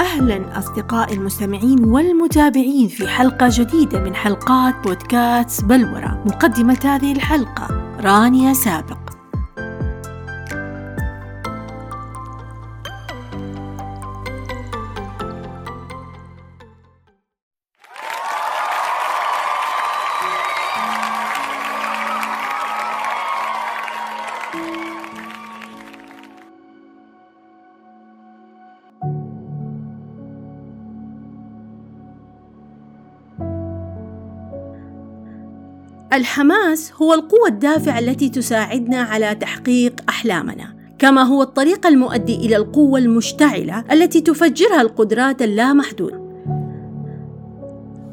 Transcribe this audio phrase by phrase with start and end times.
[0.00, 8.52] أهلا أصدقائي المستمعين والمتابعين في حلقة جديدة من حلقات بودكاست بلورة مقدمة هذه الحلقة رانيا
[8.52, 8.99] سابق.
[36.12, 42.98] الحماس هو القوة الدافعة التي تساعدنا على تحقيق أحلامنا كما هو الطريق المؤدي إلى القوة
[42.98, 46.20] المشتعلة التي تفجرها القدرات اللامحدودة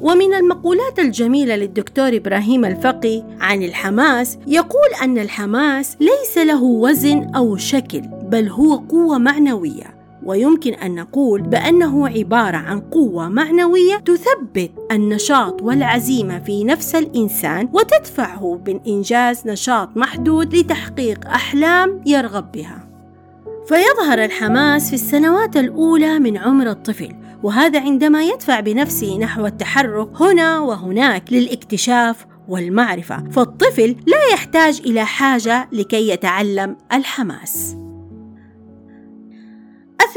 [0.00, 7.56] ومن المقولات الجميلة للدكتور إبراهيم الفقي عن الحماس يقول أن الحماس ليس له وزن أو
[7.56, 9.91] شكل بل هو قوة معنوية.
[10.24, 18.60] ويمكن أن نقول بأنه عبارة عن قوة معنوية تثبت النشاط والعزيمة في نفس الإنسان وتدفعه
[18.64, 22.88] بإنجاز نشاط محدود لتحقيق أحلام يرغب بها.
[23.66, 30.58] فيظهر الحماس في السنوات الأولى من عمر الطفل وهذا عندما يدفع بنفسه نحو التحرك هنا
[30.58, 37.76] وهناك للاكتشاف والمعرفة فالطفل لا يحتاج إلى حاجة لكي يتعلم الحماس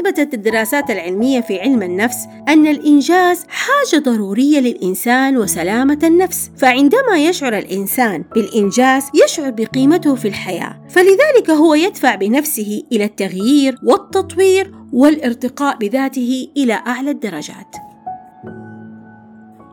[0.06, 2.16] أثبتت الدراسات العلمية في علم النفس
[2.48, 10.80] أن الإنجاز حاجة ضرورية للإنسان وسلامة النفس، فعندما يشعر الإنسان بالإنجاز يشعر بقيمته في الحياة،
[10.88, 17.76] فلذلك هو يدفع بنفسه إلى التغيير والتطوير والارتقاء بذاته إلى أعلى الدرجات.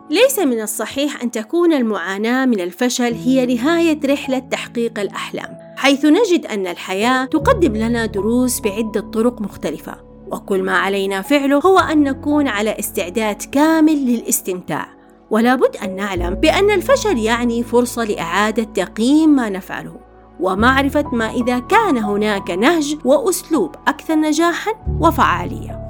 [0.10, 6.46] ليس من الصحيح أن تكون المعاناة من الفشل هي نهاية رحلة تحقيق الأحلام، حيث نجد
[6.46, 12.48] أن الحياة تقدم لنا دروس بعدة طرق مختلفة، وكل ما علينا فعله هو أن نكون
[12.48, 14.88] على استعداد كامل للاستمتاع،
[15.32, 19.96] ولا بد أن نعلم بأن الفشل يعني فرصة لإعادة تقييم ما نفعله،
[20.40, 25.83] ومعرفة ما إذا كان هناك نهج وأسلوب أكثر نجاحًا وفعالية.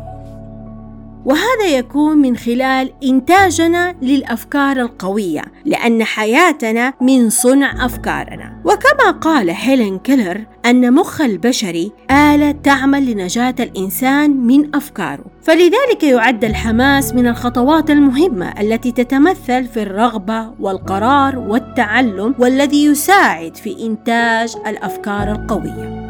[1.26, 8.62] وهذا يكون من خلال إنتاجنا للأفكار القوية لأن حياتنا من صنع أفكارنا.
[8.66, 15.26] وكما قال هيلين كيلر أن مخ البشري آلة تعمل لنجاة الإنسان من أفكاره.
[15.42, 23.86] فلذلك يعد الحماس من الخطوات المهمة التي تتمثل في الرغبة والقرار والتعلم والذي يساعد في
[23.86, 26.03] إنتاج الأفكار القوية.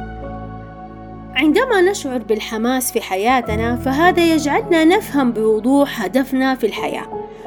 [1.36, 7.06] عندما نشعر بالحماس في حياتنا فهذا يجعلنا نفهم بوضوح هدفنا في الحياة.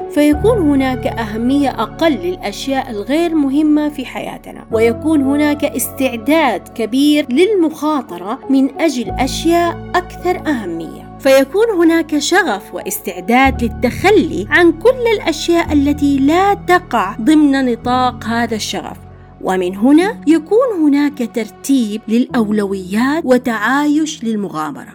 [0.09, 4.65] فيكون هناك أهمية أقل للأشياء الغير مهمة في حياتنا.
[4.71, 11.17] ويكون هناك استعداد كبير للمخاطرة من أجل أشياء أكثر أهمية.
[11.19, 19.06] فيكون هناك شغف واستعداد للتخلي عن كل الأشياء التي لا تقع ضمن نطاق هذا الشغف.
[19.41, 24.93] ومن هنا يكون هناك ترتيب للأولويات وتعايش للمغامرة.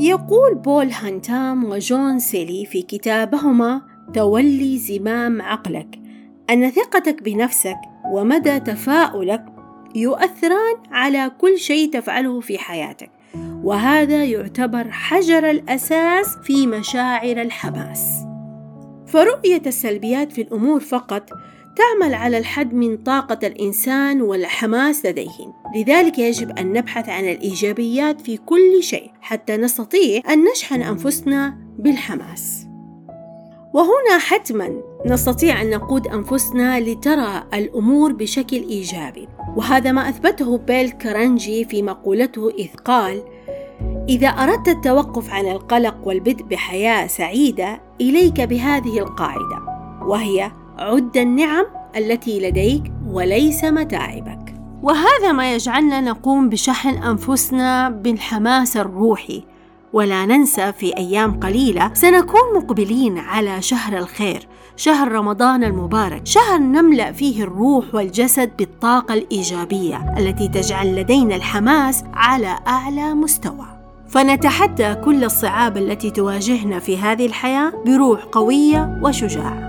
[0.00, 3.82] يقول بول هانتام وجون سيلي في كتابهما
[4.14, 6.00] تولي زمام عقلك.
[6.50, 7.76] أن ثقتك بنفسك
[8.12, 9.44] ومدى تفاؤلك
[9.94, 13.10] يؤثران على كل شيء تفعله في حياتك.
[13.62, 18.24] وهذا يعتبر حجر الأساس في مشاعر الحماس.
[19.06, 21.30] فرؤية السلبيات في الأمور فقط
[21.78, 25.52] تعمل على الحد من طاقة الإنسان والحماس لديهم.
[25.76, 32.66] لذلك يجب أن نبحث عن الإيجابيات في كل شيء حتى نستطيع أن نشحن أنفسنا بالحماس.
[33.74, 39.28] وهنا حتما نستطيع أن نقود أنفسنا لترى الأمور بشكل إيجابي.
[39.56, 43.22] وهذا ما أثبته بيل كرنجي في مقولته إذ قال
[44.08, 49.58] إذا أردت التوقف عن القلق والبدء بحياة سعيدة إليك بهذه القاعدة
[50.02, 51.66] وهي عد النعم
[51.96, 54.54] التي لديك وليس متاعبك.
[54.82, 59.42] وهذا ما يجعلنا نقوم بشحن أنفسنا بالحماس الروحي.
[59.92, 67.12] ولا ننسى في أيام قليلة سنكون مقبلين على شهر الخير شهر رمضان المبارك شهر نملأ
[67.12, 73.66] فيه الروح والجسد بالطاقة الإيجابية التي تجعل لدينا الحماس على أعلى مستوى.
[74.08, 79.67] فنتحدى كل الصعاب التي تواجهنا في هذه الحياة بروح قوية وشجاعة.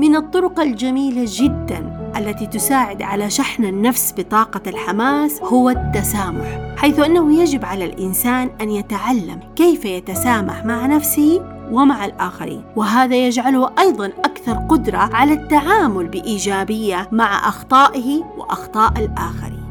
[0.00, 7.42] من الطرق الجميلة جدا التي تساعد على شحن النفس بطاقة الحماس هو التسامح، حيث أنه
[7.42, 14.52] يجب على الإنسان أن يتعلم كيف يتسامح مع نفسه ومع الآخرين، وهذا يجعله أيضا أكثر
[14.52, 19.64] قدرة على التعامل بإيجابية مع أخطائه وأخطاء الآخرين.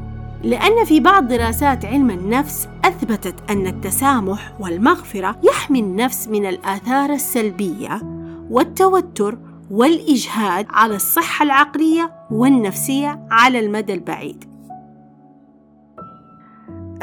[0.44, 8.02] لأن في بعض دراسات علم النفس أثبتت أن التسامح والمغفرة يحمي النفس من الآثار السلبية
[8.50, 9.38] والتوتر
[9.72, 14.44] والإجهاد على الصحة العقلية والنفسية على المدى البعيد.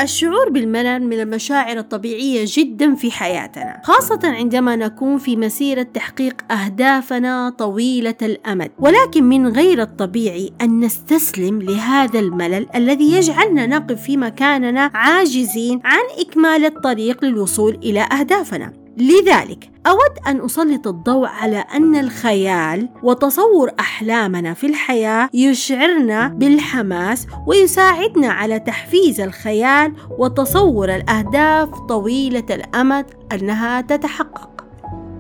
[0.00, 7.50] الشعور بالملل من المشاعر الطبيعية جدا في حياتنا، خاصة عندما نكون في مسيرة تحقيق أهدافنا
[7.50, 14.90] طويلة الأمد، ولكن من غير الطبيعي أن نستسلم لهذا الملل الذي يجعلنا نقف في مكاننا
[14.94, 18.85] عاجزين عن إكمال الطريق للوصول إلى أهدافنا.
[18.96, 28.28] لذلك أود أن أسلط الضوء على أن الخيال وتصور أحلامنا في الحياة يشعرنا بالحماس ويساعدنا
[28.28, 34.55] على تحفيز الخيال وتصور الأهداف طويلة الأمد أنها تتحقق.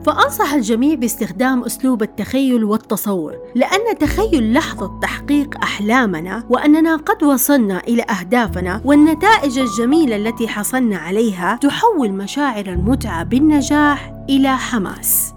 [0.06, 8.02] فأنصح الجميع باستخدام أسلوب التخيل والتصور لأن تخيل لحظة تحقيق أحلامنا وأننا قد وصلنا إلى
[8.02, 15.35] أهدافنا والنتائج الجميلة التي حصلنا عليها تحول مشاعر المتعة بالنجاح إلى حماس.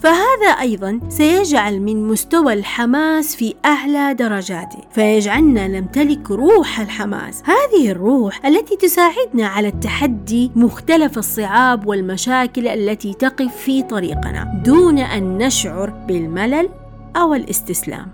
[0.00, 7.42] فهذا أيضا سيجعل من مستوى الحماس في أعلى درجاته فيجعلنا نمتلك روح الحماس.
[7.44, 15.38] هذه الروح التي تساعدنا على التحدي مختلف الصعاب والمشاكل التي تقف في طريقنا دون أن
[15.38, 16.68] نشعر بالملل
[17.16, 18.06] أو الاستسلام.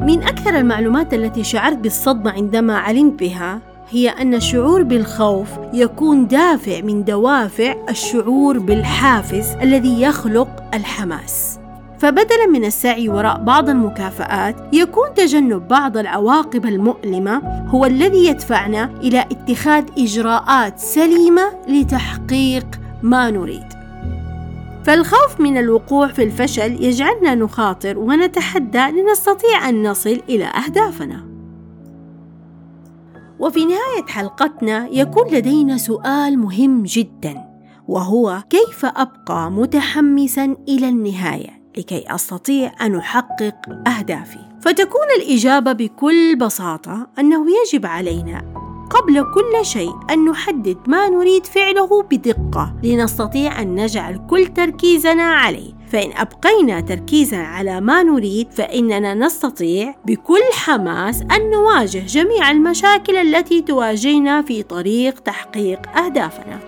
[0.00, 3.60] من أكثر المعلومات التي شعرت بالصدمة عندما علمت بها
[3.90, 11.58] هي أن الشعور بالخوف يكون دافع من دوافع الشعور بالحافز الذي يخلق الحماس.
[11.98, 19.20] فبدلا من السعي وراء بعض المكافآت يكون تجنب بعض العواقب المؤلمة هو الذي يدفعنا إلى
[19.20, 22.66] اتخاذ إجراءات سليمة لتحقيق
[23.02, 23.66] ما نريد.
[24.84, 31.37] فالخوف من الوقوع في الفشل يجعلنا نخاطر ونتحدى لنستطيع أن نصل إلى أهدافنا.
[33.40, 37.44] وفي نهاية حلقتنا يكون لدينا سؤال مهم جدا
[37.88, 43.54] وهو كيف أبقى متحمسا إلى النهاية لكي أستطيع أن أحقق
[43.88, 48.42] أهدافي؟ فتكون الإجابة بكل بساطة أنه يجب علينا
[48.90, 55.77] قبل كل شيء أن نحدد ما نريد فعله بدقة لنستطيع أن نجعل كل تركيزنا عليه.
[55.92, 63.62] فإن أبقينا تركيزا على ما نريد فإننا نستطيع بكل حماس أن نواجه جميع المشاكل التي
[63.62, 66.58] تواجهنا في طريق تحقيق أهدافنا.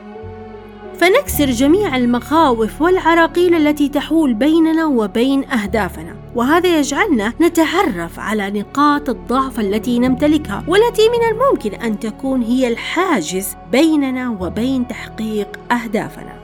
[0.99, 6.17] فنكسر جميع المخاوف والعراقيل التي تحول بيننا وبين أهدافنا.
[6.35, 13.57] وهذا يجعلنا نتعرف على نقاط الضعف التي نمتلكها والتي من الممكن أن تكون هي الحاجز
[13.73, 16.40] بيننا وبين تحقيق أهدافنا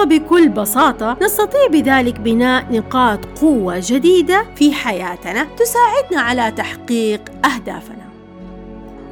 [0.00, 8.08] وبكل بساطة نستطيع بذلك بناء نقاط قوة جديدة في حياتنا تساعدنا على تحقيق أهدافنا.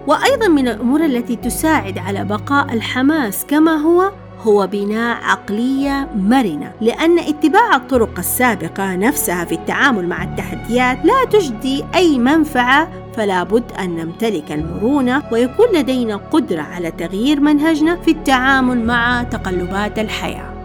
[0.06, 4.12] وأيضا من الأمور التي تساعد على بقاء الحماس كما هو
[4.42, 11.84] هو بناء عقلية مرنة لأن اتباع الطرق السابقة نفسها في التعامل مع التحديات لا تجدي
[11.94, 18.86] أي منفعة فلا بد أن نمتلك المرونة ويكون لدينا قدرة على تغيير منهجنا في التعامل
[18.86, 20.55] مع تقلبات الحياة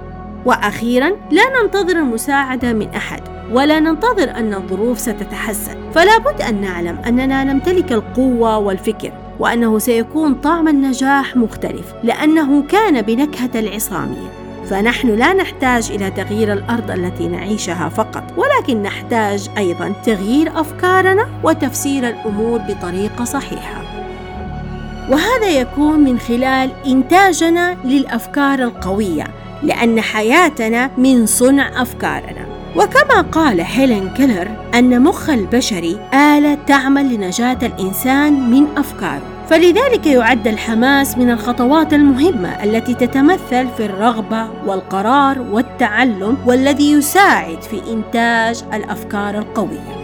[0.46, 3.22] وأخيرا لا ننتظر المساعدة من أحد
[3.52, 5.92] ولا ننتظر أن الظروف ستتحسن.
[5.96, 13.02] فلا بد أن نعلم أننا نمتلك القوة والفكر وأنه سيكون طعم النجاح مختلف لأنه كان
[13.02, 20.62] بنكهة العصاميه فنحن لا نحتاج إلى تغيير الأرض التي نعيشها فقط ولكن نحتاج أيضا تغيير
[20.62, 23.82] أفكارنا وتفسير الأمور بطريقة صحيحة.
[25.10, 29.24] وهذا يكون من خلال إنتاجنا للأفكار القوية.
[29.64, 32.46] لأن حياتنا من صنع أفكارنا.
[32.76, 39.22] وكما قال هيلين كيلر أن مخ البشري آلة تعمل لنجاة الإنسان من أفكاره.
[39.50, 47.82] فلذلك يعد الحماس من الخطوات المهمة التي تتمثل في الرغبة والقرار والتعلم والذي يساعد في
[47.94, 50.01] إنتاج الأفكار القوية.